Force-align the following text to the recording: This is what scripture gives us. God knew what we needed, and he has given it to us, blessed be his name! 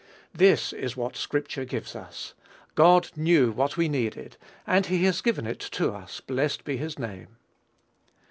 This 0.33 0.73
is 0.73 0.97
what 0.97 1.15
scripture 1.15 1.63
gives 1.63 1.95
us. 1.95 2.33
God 2.73 3.11
knew 3.15 3.51
what 3.51 3.77
we 3.77 3.87
needed, 3.87 4.35
and 4.65 4.87
he 4.87 5.03
has 5.03 5.21
given 5.21 5.45
it 5.45 5.59
to 5.59 5.91
us, 5.91 6.21
blessed 6.21 6.63
be 6.63 6.77
his 6.77 6.97
name! 6.97 7.37